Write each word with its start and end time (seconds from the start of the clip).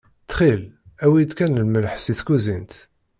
Ttxil, 0.21 0.61
awi-yi-d 1.03 1.31
kan 1.37 1.57
lemleḥ 1.61 1.93
si 1.99 2.13
tkuzint. 2.19 2.73